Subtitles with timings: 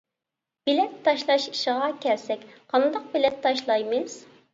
[0.69, 4.17] بىلەت تاشلاش ئىشىغا كەلسەك قانداق بىلەت تاشلايمىز.